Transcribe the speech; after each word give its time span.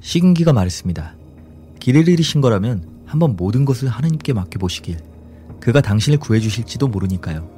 시근기가 0.00 0.52
말했습니다. 0.52 1.14
길을 1.78 2.08
잃으신 2.08 2.40
거라면 2.40 2.88
한번 3.06 3.36
모든 3.36 3.64
것을 3.64 3.88
하느님께 3.88 4.32
맡겨보시길. 4.32 4.98
그가 5.60 5.80
당신을 5.80 6.18
구해주실지도 6.18 6.88
모르니까요. 6.88 7.48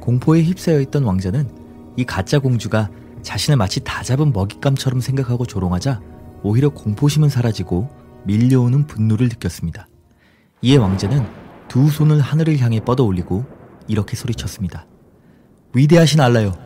공포에 0.00 0.42
휩싸여 0.42 0.80
있던 0.82 1.04
왕자는 1.04 1.48
이 1.96 2.04
가짜 2.04 2.38
공주가 2.38 2.90
자신을 3.22 3.56
마치 3.56 3.80
다 3.80 4.02
잡은 4.02 4.32
먹잇감처럼 4.32 5.00
생각하고 5.00 5.44
조롱하자 5.44 6.00
오히려 6.42 6.70
공포심은 6.70 7.28
사라지고 7.28 7.90
밀려오는 8.24 8.86
분노를 8.86 9.28
느꼈습니다. 9.28 9.88
이에 10.62 10.76
왕자는 10.76 11.26
두 11.68 11.90
손을 11.90 12.20
하늘을 12.20 12.58
향해 12.58 12.80
뻗어 12.80 13.04
올리고 13.04 13.44
이렇게 13.88 14.16
소리쳤습니다. 14.16 14.86
위대하신 15.74 16.20
알라요. 16.20 16.56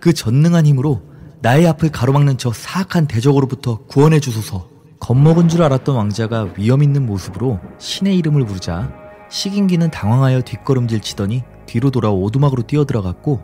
그 0.00 0.12
전능한 0.12 0.66
힘으로 0.66 1.02
나의 1.40 1.68
앞을 1.68 1.90
가로막는 1.90 2.36
저 2.36 2.52
사악한 2.52 3.06
대적으로부터 3.06 3.78
구원해 3.86 4.18
주소서. 4.18 4.68
겁먹은 4.98 5.48
줄 5.48 5.62
알았던 5.62 5.94
왕자가 5.94 6.54
위험 6.56 6.82
있는 6.82 7.06
모습으로 7.06 7.60
신의 7.78 8.18
이름을 8.18 8.44
부르자 8.44 8.92
식인기는 9.30 9.92
당황하여 9.92 10.42
뒷걸음질 10.42 11.00
치더니 11.00 11.44
뒤로 11.66 11.92
돌아 11.92 12.10
오두막으로 12.10 12.62
뛰어들어갔고 12.62 13.40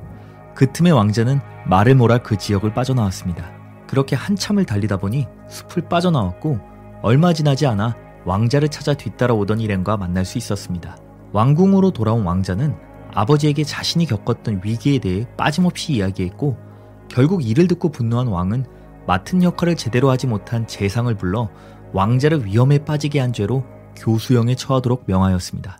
그 0.57 0.73
틈에 0.73 0.91
왕자는 0.91 1.41
말을 1.67 1.95
몰아 1.95 2.19
그 2.19 2.37
지역을 2.37 2.75
빠져나왔습니다. 2.75 3.53
그렇게 3.87 4.17
한참을 4.17 4.65
달리다 4.65 4.97
보니 4.97 5.29
숲을 5.49 5.89
빠져나왔고 5.89 6.59
얼마 7.03 7.33
지나지 7.33 7.67
않아 7.67 7.95
왕자를 8.25 8.69
찾아 8.69 8.95
뒤따라오던 8.95 9.61
일행과 9.61 9.97
만날 9.97 10.25
수 10.25 10.39
있었습니다. 10.39 10.97
왕궁으로 11.33 11.93
돌아온 11.93 12.25
왕자는 12.25 12.75
아버지에게 13.15 13.63
자신이 13.63 14.07
겪었던 14.07 14.63
위기에 14.65 14.99
대해 14.99 15.27
빠짐없이 15.37 15.93
이야기했고 15.93 16.74
결국 17.15 17.47
이를 17.49 17.69
듣고 17.69 17.91
분노한 17.91 18.27
왕은 18.27 18.67
맡은 19.07 19.45
역할을 19.45 19.77
제대로 19.77 20.11
하지 20.11 20.27
못한 20.27 20.67
재상을 20.67 21.17
불러 21.17 21.49
왕자를 21.93 22.45
위험에 22.45 22.79
빠지게 22.79 23.21
한 23.21 23.33
죄로 23.33 23.65
교수형에 23.95 24.57
처하도록 24.57 25.05
명하였습니다. 25.07 25.79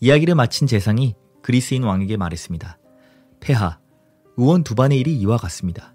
이야기를 0.00 0.34
마친 0.34 0.66
재상이 0.66 1.14
그리스인 1.40 1.84
왕에게 1.84 2.16
말했습니다. 2.16 2.80
폐하, 3.38 3.78
의원 4.36 4.64
두반의 4.64 4.98
일이 4.98 5.16
이와 5.20 5.36
같습니다. 5.36 5.94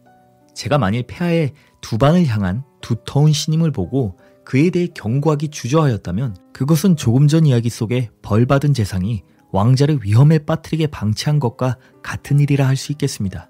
제가 0.55 0.77
만일 0.77 1.03
폐하의 1.05 1.51
두반을 1.81 2.27
향한 2.27 2.63
두터운 2.79 3.33
신임을 3.33 3.71
보고 3.71 4.17
그에 4.45 4.69
대해 4.69 4.87
경고하기 4.87 5.49
주저하였다면 5.49 6.37
그것은 6.53 6.95
조금 6.95 7.27
전 7.27 7.45
이야기 7.45 7.69
속에 7.69 8.09
벌받은 8.21 8.73
재상이 8.73 9.23
왕자를 9.53 9.99
위험에 10.01 10.39
빠뜨리게 10.39 10.87
방치한 10.87 11.39
것과 11.39 11.77
같은 12.01 12.39
일이라 12.39 12.67
할 12.67 12.75
수 12.75 12.91
있겠습니다. 12.91 13.49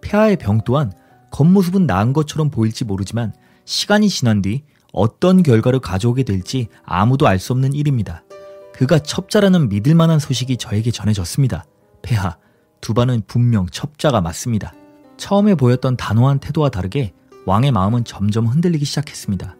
폐하의 0.00 0.36
병 0.36 0.62
또한 0.64 0.92
겉모습은 1.30 1.86
나은 1.86 2.12
것처럼 2.12 2.50
보일지 2.50 2.84
모르지만 2.84 3.32
시간이 3.66 4.08
지난 4.08 4.42
뒤 4.42 4.64
어떤 4.92 5.42
결과를 5.42 5.80
가져오게 5.80 6.22
될지 6.22 6.68
아무도 6.84 7.26
알 7.28 7.38
수 7.38 7.52
없는 7.52 7.74
일입니다. 7.74 8.24
그가 8.72 8.98
첩자라는 8.98 9.68
믿을 9.68 9.94
만한 9.94 10.18
소식이 10.18 10.56
저에게 10.56 10.90
전해졌습니다. 10.90 11.66
폐하, 12.02 12.36
두반은 12.80 13.22
분명 13.26 13.66
첩자가 13.66 14.20
맞습니다. 14.20 14.72
처음에 15.18 15.54
보였던 15.54 15.96
단호한 15.96 16.38
태도와 16.40 16.70
다르게 16.70 17.12
왕의 17.44 17.72
마음은 17.72 18.04
점점 18.04 18.46
흔들리기 18.46 18.84
시작했습니다. 18.84 19.56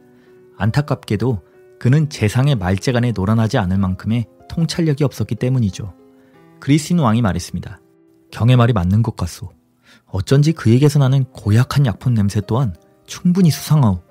안타깝게도 0.57 1.43
그는 1.79 2.09
재상의 2.09 2.55
말재간에 2.57 3.13
노란하지 3.13 3.59
않을 3.59 3.79
만큼의 3.79 4.27
통찰력이 4.49 5.05
없었기 5.05 5.35
때문이죠. 5.37 5.95
그리스인 6.61 6.99
왕이 6.99 7.23
말했습니다. 7.23 7.81
경의 8.31 8.57
말이 8.57 8.73
맞는 8.73 9.03
것 9.03 9.17
같소. 9.17 9.51
어쩐지 10.07 10.53
그에게서 10.53 10.99
나는 10.99 11.25
고약한 11.25 11.87
약품 11.87 12.15
냄새 12.15 12.41
또한 12.47 12.75
충분히 13.07 13.51
수상하오. 13.51 14.03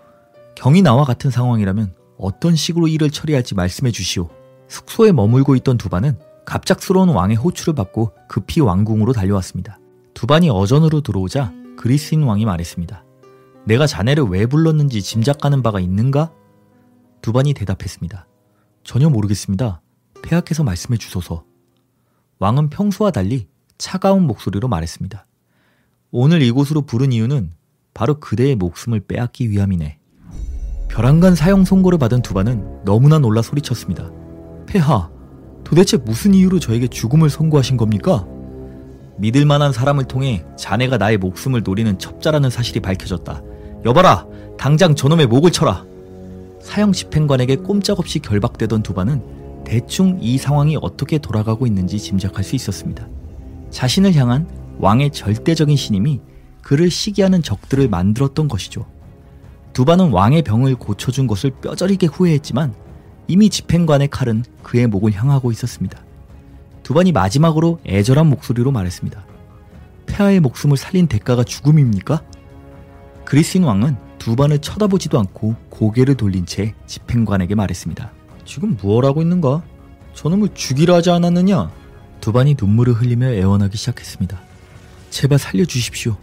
경이 0.56 0.82
나와 0.82 1.04
같은 1.04 1.32
상황이라면 1.32 1.94
어떤 2.18 2.56
식으로 2.56 2.88
일을 2.88 3.10
처리할지 3.10 3.56
말씀해 3.56 3.92
주시오. 3.92 4.30
숙소에 4.68 5.12
머물고 5.12 5.56
있던 5.58 5.78
두반은 5.78 6.18
갑작스러운 6.46 7.10
왕의 7.10 7.38
호출을 7.38 7.74
받고 7.74 8.14
급히 8.28 8.62
왕궁으로 8.62 9.14
달려왔습니다. 9.14 9.80
두반이 10.14 10.50
어전으로 10.50 11.02
들어오자 11.02 11.54
그리스인 11.78 12.24
왕이 12.24 12.46
말했습니다. 12.46 13.04
내가 13.66 13.88
자네를 13.88 14.24
왜 14.26 14.46
불렀는지 14.46 15.02
짐작 15.02 15.40
가는 15.40 15.62
바가 15.62 15.80
있는가? 15.80 16.32
두반이 17.22 17.54
대답했습니다. 17.54 18.28
전혀 18.84 19.10
모르겠습니다. 19.10 19.82
폐하께서 20.26 20.64
말씀해 20.64 20.98
주소서. 20.98 21.44
왕은 22.40 22.70
평소와 22.70 23.12
달리 23.12 23.48
차가운 23.78 24.24
목소리로 24.24 24.68
말했습니다. 24.68 25.26
오늘 26.12 26.42
이곳으로 26.42 26.82
부른 26.82 27.12
이유는 27.12 27.52
바로 27.94 28.20
그대의 28.20 28.56
목숨을 28.56 29.02
빼앗기 29.02 29.50
위함이네. 29.50 30.00
벼랑간 30.90 31.36
사형 31.36 31.66
선고를 31.66 31.98
받은 32.00 32.22
두반은 32.22 32.84
너무나 32.86 33.20
놀라 33.20 33.42
소리쳤습니다. 33.42 34.12
폐하, 34.66 35.10
도대체 35.64 35.98
무슨 35.98 36.34
이유로 36.34 36.60
저에게 36.60 36.88
죽음을 36.88 37.30
선고하신 37.30 37.78
겁니까? 37.78 38.26
믿을 39.18 39.46
만한 39.46 39.72
사람을 39.72 40.06
통해 40.06 40.46
자네가 40.58 40.98
나의 40.98 41.18
목숨을 41.18 41.64
노리는 41.64 41.98
첩자라는 41.98 42.50
사실이 42.50 42.82
밝혀졌다. 42.82 43.42
여봐라! 43.86 44.28
당장 44.58 44.96
저놈의 44.96 45.28
목을 45.28 45.52
쳐라! 45.52 45.86
사형 46.62 46.92
집행관에게 46.92 47.58
꼼짝없이 47.58 48.20
결박되던 48.20 48.84
두반은 48.84 49.45
대충 49.66 50.20
이 50.22 50.38
상황이 50.38 50.78
어떻게 50.82 51.18
돌아가고 51.18 51.68
있는지 51.68 52.00
짐작할 52.00 52.44
수 52.44 52.56
있었습니다. 52.56 53.08
자신을 53.72 54.16
향한 54.16 54.48
왕의 54.78 55.12
절대적인 55.12 55.76
신임이 55.76 56.22
그를 56.62 56.90
시기하는 56.90 57.42
적들을 57.42 57.90
만들었던 57.90 58.48
것이죠. 58.48 58.86
두반은 59.74 60.12
왕의 60.12 60.44
병을 60.44 60.76
고쳐준 60.76 61.28
것을 61.28 61.52
뼈저리게 61.52 62.08
후회했지만 62.08 62.74
이미 63.28 63.50
집행관의 63.50 64.08
칼은 64.08 64.46
그의 64.64 64.88
목을 64.88 65.12
향하고 65.14 65.52
있었습니다. 65.52 66.00
두반이 66.84 67.12
마지막으로 67.12 67.80
애절한 67.86 68.28
목소리로 68.28 68.72
말했습니다. 68.72 69.26
폐하의 70.06 70.40
목숨을 70.40 70.78
살린 70.78 71.08
대가가 71.08 71.44
죽음입니까? 71.44 72.22
그리스인 73.26 73.64
왕은 73.64 73.98
두반을 74.20 74.60
쳐다보지도 74.60 75.20
않고 75.20 75.56
고개를 75.70 76.16
돌린 76.16 76.46
채 76.46 76.74
집행관에게 76.86 77.56
말했습니다. 77.56 78.12
지금 78.46 78.78
무엇 78.78 79.04
하고 79.04 79.22
있는가? 79.22 79.64
저놈을 80.14 80.50
죽이려 80.54 80.96
하지 80.96 81.10
않았느냐? 81.10 81.72
두반이 82.22 82.56
눈물을 82.60 82.94
흘리며 82.94 83.34
애원하기 83.34 83.78
시작했습니다. 83.78 84.40
제발 85.10 85.40
살려주십시오. 85.40 86.16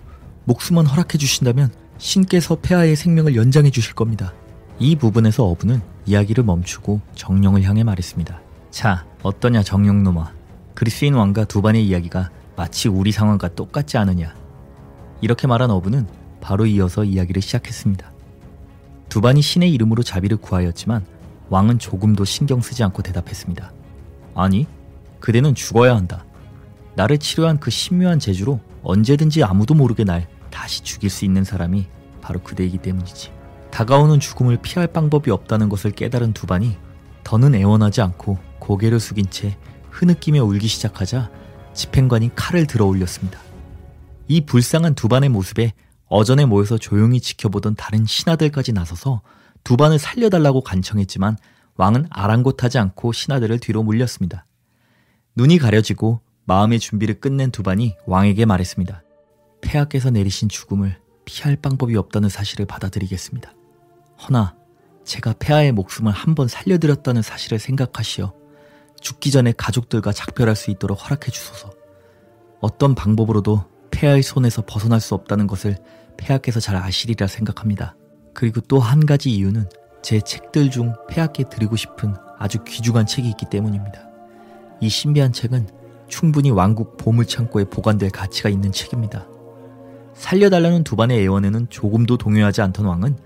목숨만 0.44 0.87
허락해 0.87 1.19
주신다면 1.19 1.71
신께서 1.99 2.56
폐하의 2.56 2.97
생명을 2.97 3.37
연장해 3.37 3.71
주실 3.71 3.94
겁니다. 3.94 4.33
이 4.78 4.97
부분에서 4.97 5.44
어부는 5.44 5.81
이야기를 6.06 6.44
멈추고 6.44 7.00
정령을 7.15 7.62
향해 7.62 7.84
말했습니다. 7.84 8.41
자, 8.71 9.04
어떠냐 9.22 9.62
정령놈아. 9.62 10.33
그리스인 10.75 11.15
왕과 11.15 11.44
두반의 11.44 11.87
이야기가 11.87 12.31
마치 12.56 12.89
우리 12.89 13.12
상황과 13.12 13.49
똑같지 13.54 13.99
않으냐. 13.99 14.34
이렇게 15.21 15.47
말한 15.47 15.71
어부는 15.71 16.06
바로 16.41 16.66
이어서 16.66 17.04
이야기를 17.04 17.41
시작했습니다. 17.43 18.10
두반이 19.09 19.43
신의 19.43 19.71
이름으로 19.72 20.03
자비를 20.03 20.39
구하였지만 20.39 21.04
왕은 21.52 21.78
조금도 21.78 22.24
신경 22.24 22.62
쓰지 22.62 22.82
않고 22.82 23.02
대답했습니다. 23.02 23.74
아니, 24.34 24.66
그대는 25.20 25.54
죽어야 25.54 25.94
한다. 25.94 26.24
나를 26.96 27.18
치료한 27.18 27.60
그 27.60 27.70
신묘한 27.70 28.18
재주로 28.18 28.58
언제든지 28.82 29.44
아무도 29.44 29.74
모르게 29.74 30.04
날 30.04 30.26
다시 30.50 30.82
죽일 30.82 31.10
수 31.10 31.26
있는 31.26 31.44
사람이 31.44 31.86
바로 32.22 32.41
그대이기 32.41 32.78
때문이지. 32.78 33.32
다가오는 33.70 34.18
죽음을 34.18 34.62
피할 34.62 34.86
방법이 34.86 35.30
없다는 35.30 35.68
것을 35.68 35.91
깨달은 35.91 36.32
두반이 36.32 36.78
더는 37.22 37.54
애원하지 37.54 38.00
않고 38.00 38.38
고개를 38.59 38.98
숙인 38.98 39.28
채 39.28 39.59
흐느끼며 39.91 40.44
울기 40.44 40.66
시작하자 40.66 41.30
집행관이 41.74 42.34
칼을 42.34 42.66
들어 42.66 42.86
올렸습니다. 42.86 43.38
이 44.27 44.47
불쌍한 44.47 44.94
두반의 44.94 45.28
모습에 45.28 45.74
어전에 46.09 46.47
모여서 46.47 46.78
조용히 46.78 47.21
지켜보던 47.21 47.74
다른 47.74 48.06
신하들까지 48.06 48.72
나서서 48.72 49.21
두반을 49.64 49.98
살려달라고 49.98 50.62
간청했지만 50.62 51.36
왕은 51.76 52.06
아랑곳하지 52.10 52.78
않고 52.78 53.12
신하들을 53.12 53.59
뒤로 53.60 53.82
물렸습니다. 53.82 54.47
눈이 55.36 55.59
가려지고 55.59 56.20
마음의 56.44 56.80
준비를 56.80 57.20
끝낸 57.20 57.50
두반이 57.50 57.97
왕에게 58.06 58.44
말했습니다. 58.44 59.03
폐하께서 59.62 60.10
내리신 60.10 60.48
죽음을 60.48 60.98
피할 61.24 61.56
방법이 61.56 61.97
없다는 61.97 62.28
사실을 62.28 62.66
받아들이겠습니다. 62.66 63.54
허나 64.28 64.56
제가 65.04 65.34
폐하의 65.38 65.72
목숨을 65.72 66.12
한 66.12 66.34
번 66.34 66.48
살려드렸다는 66.48 67.22
사실을 67.22 67.58
생각하시어 67.58 68.32
죽기 69.00 69.30
전에 69.30 69.53
가족들과 69.53 70.12
작별할 70.12 70.54
수 70.56 70.70
있도록 70.70 71.03
허락해 71.04 71.30
주소서. 71.30 71.70
어떤 72.60 72.94
방법으로도 72.94 73.65
폐하의 73.91 74.22
손에서 74.22 74.62
벗어날 74.66 75.00
수 75.00 75.15
없다는 75.15 75.47
것을 75.47 75.76
폐하께서 76.16 76.60
잘 76.60 76.76
아시리라 76.76 77.26
생각합니다. 77.26 77.97
그리고 78.34 78.60
또 78.62 78.78
한 78.78 79.06
가지 79.06 79.30
이유는 79.30 79.68
제 80.02 80.20
책들 80.20 80.70
중 80.70 80.94
폐하께 81.08 81.44
드리고 81.48 81.76
싶은 81.76 82.14
아주 82.38 82.58
귀중한 82.64 83.06
책이 83.06 83.28
있기 83.30 83.46
때문입니다. 83.50 84.08
이 84.80 84.88
신비한 84.88 85.32
책은 85.32 85.68
충분히 86.08 86.50
왕국 86.50 86.96
보물창고에 86.96 87.64
보관될 87.64 88.10
가치가 88.10 88.48
있는 88.48 88.72
책입니다. 88.72 89.26
살려달라는 90.14 90.84
두반의 90.84 91.22
애원에는 91.22 91.68
조금도 91.70 92.18
동요하지 92.18 92.60
않던 92.62 92.84
왕은 92.84 93.16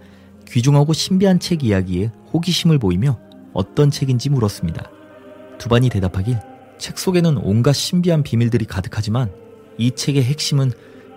귀중하고 0.47 0.93
신비한 0.93 1.41
책 1.41 1.65
이야기에 1.65 2.13
호기심을 2.33 2.79
보이며 2.79 3.19
어떤 3.53 3.91
책인지 3.91 4.31
물었습니다. 4.31 4.91
두반이 5.59 5.89
대답하길 5.89 6.39
책 6.79 6.99
속에는 6.99 7.39
온갖 7.39 7.73
신비한 7.73 8.23
비밀들이 8.23 8.67
가득하지만 8.67 9.33
이 9.79 9.91
책의 9.91 10.23
핵심은 10.23 10.73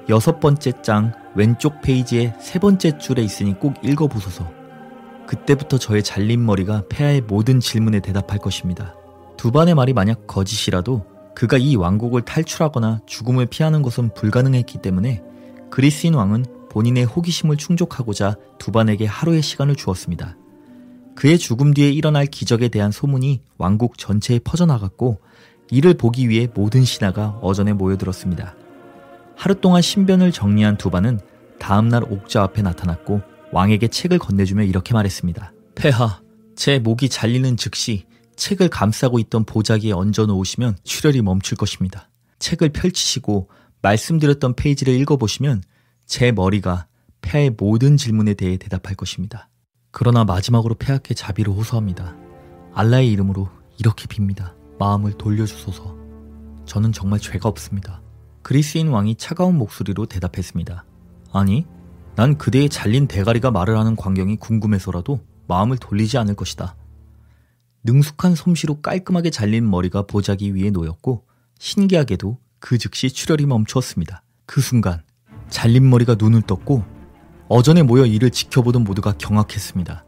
여섯 0.07 0.39
번째 0.39 0.71
장 0.81 1.13
왼쪽 1.35 1.81
페이지의 1.81 2.33
세 2.39 2.59
번째 2.59 2.97
줄에 2.97 3.21
있으니 3.21 3.57
꼭 3.59 3.75
읽어보소서. 3.83 4.49
그때부터 5.27 5.77
저의 5.77 6.01
잘린 6.03 6.45
머리가 6.45 6.83
폐하의 6.89 7.21
모든 7.21 7.59
질문에 7.59 7.99
대답할 7.99 8.39
것입니다. 8.39 8.95
두반의 9.37 9.75
말이 9.75 9.93
만약 9.93 10.25
거짓이라도 10.27 11.05
그가 11.35 11.57
이 11.57 11.75
왕국을 11.75 12.23
탈출하거나 12.23 13.01
죽음을 13.05 13.45
피하는 13.45 13.81
것은 13.81 14.13
불가능했기 14.13 14.81
때문에 14.81 15.21
그리스인 15.69 16.15
왕은 16.15 16.45
본인의 16.69 17.05
호기심을 17.05 17.57
충족하고자 17.57 18.35
두반에게 18.57 19.05
하루의 19.05 19.41
시간을 19.41 19.75
주었습니다. 19.75 20.35
그의 21.15 21.37
죽음 21.37 21.73
뒤에 21.73 21.89
일어날 21.89 22.25
기적에 22.25 22.69
대한 22.69 22.91
소문이 22.91 23.41
왕국 23.57 23.97
전체에 23.97 24.39
퍼져나갔고 24.39 25.19
이를 25.71 25.93
보기 25.93 26.29
위해 26.29 26.47
모든 26.53 26.83
신하가 26.83 27.39
어전에 27.41 27.73
모여들었습니다. 27.73 28.55
하루 29.39 29.55
동안 29.55 29.81
신변을 29.81 30.33
정리한 30.33 30.75
두반은 30.75 31.21
다음날 31.59 32.03
옥자 32.03 32.43
앞에 32.43 32.61
나타났고 32.61 33.21
왕에게 33.53 33.87
책을 33.87 34.19
건네주며 34.19 34.63
이렇게 34.63 34.93
말했습니다. 34.93 35.53
폐하, 35.75 36.19
제 36.57 36.77
목이 36.77 37.07
잘리는 37.07 37.55
즉시 37.55 38.03
책을 38.35 38.67
감싸고 38.67 39.17
있던 39.17 39.45
보자기에 39.45 39.93
얹어 39.93 40.25
놓으시면 40.25 40.75
출혈이 40.83 41.21
멈출 41.21 41.55
것입니다. 41.55 42.09
책을 42.39 42.73
펼치시고 42.73 43.49
말씀드렸던 43.81 44.55
페이지를 44.55 44.93
읽어보시면 44.95 45.63
제 46.05 46.33
머리가 46.33 46.87
폐하의 47.21 47.51
모든 47.57 47.95
질문에 47.95 48.33
대해 48.33 48.57
대답할 48.57 48.95
것입니다. 48.95 49.47
그러나 49.91 50.25
마지막으로 50.25 50.75
폐하께 50.75 51.13
자비를 51.13 51.53
호소합니다. 51.53 52.13
알라의 52.73 53.09
이름으로 53.09 53.47
이렇게 53.77 54.05
빕니다. 54.05 54.53
마음을 54.79 55.13
돌려주소서. 55.13 55.95
저는 56.65 56.91
정말 56.91 57.21
죄가 57.21 57.47
없습니다. 57.47 58.01
그리스인 58.41 58.89
왕이 58.89 59.15
차가운 59.15 59.57
목소리로 59.57 60.05
대답했습니다. 60.05 60.85
아니, 61.33 61.65
난 62.15 62.37
그대의 62.37 62.69
잘린 62.69 63.07
대가리가 63.07 63.51
말을 63.51 63.77
하는 63.77 63.95
광경이 63.95 64.37
궁금해서라도 64.37 65.21
마음을 65.47 65.77
돌리지 65.77 66.17
않을 66.17 66.35
것이다. 66.35 66.75
능숙한 67.83 68.35
솜씨로 68.35 68.81
깔끔하게 68.81 69.29
잘린 69.29 69.69
머리가 69.69 70.03
보자기 70.03 70.53
위에 70.53 70.69
놓였고 70.69 71.25
신기하게도 71.59 72.37
그 72.59 72.77
즉시 72.77 73.09
출혈이 73.09 73.45
멈추었습니다. 73.45 74.23
그 74.45 74.61
순간 74.61 75.01
잘린 75.49 75.89
머리가 75.89 76.15
눈을 76.19 76.41
떴고 76.41 76.83
어전에 77.47 77.83
모여 77.83 78.05
이를 78.05 78.29
지켜보던 78.29 78.83
모두가 78.83 79.13
경악했습니다. 79.13 80.05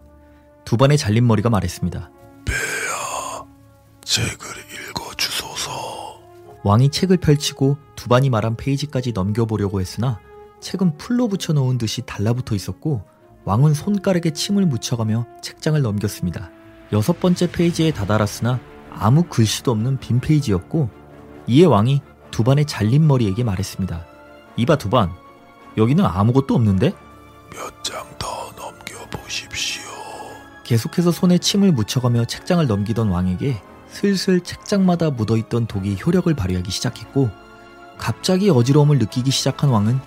두 0.65 0.77
반의 0.77 0.97
잘린 0.97 1.25
머리가 1.25 1.49
말했습니다. 1.49 2.11
배야, 2.45 3.45
읽어주소서. 4.51 4.90
왕이 6.63 6.89
책을 6.89 7.17
펼치고 7.17 7.77
두 7.95 8.07
반이 8.07 8.29
말한 8.29 8.55
페이지까지 8.55 9.13
넘겨보려고 9.13 9.81
했으나 9.81 10.19
책은 10.59 10.97
풀로 10.97 11.27
붙여놓은 11.27 11.77
듯이 11.77 12.03
달라붙어 12.05 12.55
있었고 12.55 13.03
왕은 13.45 13.73
손가락에 13.73 14.31
침을 14.31 14.65
묻혀가며 14.67 15.25
책장을 15.41 15.81
넘겼습니다. 15.81 16.51
여섯 16.93 17.19
번째 17.19 17.51
페이지에 17.51 17.91
다다랐으나 17.91 18.59
아무 18.91 19.23
글씨도 19.23 19.71
없는 19.71 19.99
빈 19.99 20.19
페이지였고 20.19 20.89
이에 21.47 21.65
왕이 21.65 22.01
두반의 22.29 22.65
잘린 22.65 23.07
머리에게 23.07 23.43
말했습니다. 23.43 24.05
이봐 24.57 24.77
두반, 24.77 25.11
여기는 25.77 26.05
아무것도 26.05 26.53
없는데? 26.53 26.93
몇 27.51 27.83
장 27.83 28.05
더 28.19 28.27
넘겨보십시오. 28.55 29.81
계속해서 30.63 31.11
손에 31.11 31.37
침을 31.39 31.71
묻혀가며 31.71 32.25
책장을 32.25 32.65
넘기던 32.67 33.09
왕에게 33.09 33.59
슬슬 34.01 34.42
책장마다 34.42 35.12
묻어있던 35.12 35.68
독이 35.68 35.95
효력을 36.03 36.33
발휘하기 36.33 36.71
시작했고 36.71 37.30
갑자기 38.00 38.50
어지러움을 38.50 38.98
느끼기 38.98 39.30
시작한 39.30 39.69
왕은 39.69 40.00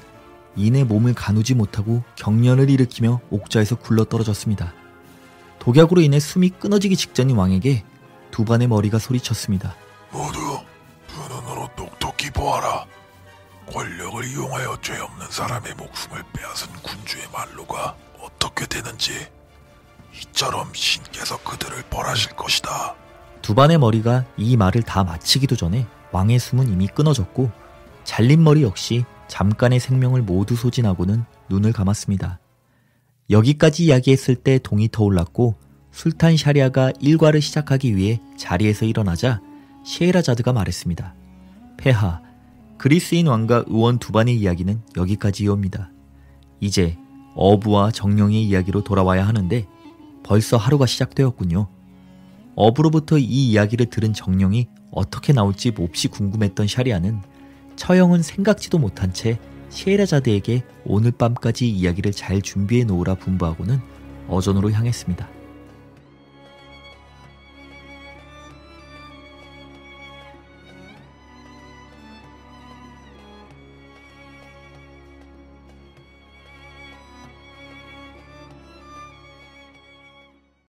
이내 0.57 0.83
몸을 0.83 1.15
가누지 1.15 1.55
못하고 1.55 2.03
경련을 2.17 2.71
일으키며 2.71 3.21
옥자에서 3.31 3.77
굴러떨어졌습니다. 3.77 4.75
독약으로 5.61 6.01
인해 6.01 6.19
숨이 6.19 6.51
끊어지기 6.51 6.97
직전인 6.97 7.37
왕에게 7.37 7.85
두 8.33 8.45
반의 8.45 8.67
머리가 8.67 8.99
소리쳤습니다. 8.99 9.77
모두 10.11 10.41
두 11.07 11.21
눈으로 11.33 11.71
똑똑히 11.77 12.31
보아라. 12.33 12.87
권력을 13.73 14.25
이용하여 14.25 14.77
죄 14.83 14.99
없는 14.99 15.29
사람의 15.31 15.73
목숨을 15.75 16.21
빼앗은 16.33 16.83
군주의 16.83 17.25
말로가 17.33 17.95
어떻게 18.21 18.67
되는지 18.67 19.13
이처럼 20.21 20.75
신께서 20.75 21.39
그들을 21.45 21.81
벌하실 21.91 22.35
것이다. 22.35 23.04
두 23.45 23.55
반의 23.55 23.77
머리가 23.77 24.25
이 24.39 24.57
말을 24.57 24.83
다 24.83 25.05
마치기도 25.05 25.55
전에 25.55 25.87
왕의 26.13 26.39
숨은 26.39 26.73
이미 26.73 26.87
끊어졌고 26.87 27.51
잘린 28.03 28.43
머리 28.43 28.63
역시 28.63 29.05
잠깐의 29.29 29.81
생명을 29.81 30.23
모두 30.23 30.57
소진하고는 30.57 31.25
눈을 31.51 31.75
감았습니다. 31.75 32.41
여기까지 33.29 33.85
이야기했을 33.85 34.35
때 34.35 34.59
동이 34.59 34.89
터올랐고 34.91 35.57
술탄 35.93 36.39
샤리아가 36.39 36.91
일과를 37.01 37.43
시작하기 37.43 37.97
위해 37.97 38.19
자리에서 38.39 38.87
일어나자 38.87 39.43
시에라자드가 39.85 40.55
말했습니다. 40.55 41.15
폐하, 41.77 42.23
그리스인 42.79 43.27
왕과 43.27 43.65
의원 43.67 43.99
두 43.99 44.11
반의 44.11 44.39
이야기는 44.39 44.81
여기까지이옵니다. 44.97 45.91
이제 46.61 46.97
어부와 47.35 47.91
정령의 47.91 48.43
이야기로 48.43 48.85
돌아와야 48.85 49.29
하는데 49.29 49.67
벌써 50.23 50.57
하루가 50.57 50.87
시작되었군요. 50.87 51.74
어부로부터 52.57 53.19
이 53.19 53.25
이야기를 53.25 53.87
들은 53.87 54.13
정령이 54.13 54.69
어떻게 54.91 55.33
나올지 55.33 55.71
몹시 55.71 56.09
궁금했던 56.09 56.69
샤리아는 56.69 57.21
처형은 57.77 58.23
생각지도 58.23 58.79
못한 58.79 59.13
채 59.13 59.39
시에라자드에게 59.71 60.63
오늘 60.85 61.11
밤까지 61.11 61.69
이야기를 61.69 62.13
잘 62.13 62.41
준비해 62.41 62.85
놓으라 62.85 63.17
분부하고는 63.17 63.81
어전으로 64.29 64.71
향했습니다. 64.71 65.29